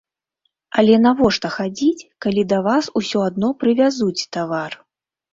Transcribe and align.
Але 0.81 0.93
навошта 1.01 1.47
хадзіць, 1.57 2.05
калі 2.25 2.45
да 2.53 2.59
вас 2.67 2.85
усё 3.01 3.17
адно 3.27 3.51
прывязуць 3.65 4.27
тавар? 4.39 4.71